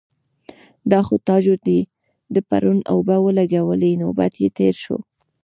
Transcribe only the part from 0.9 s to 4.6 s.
_دا خو تاجو دی، ده پرون اوبه ولګولې. نوبت يې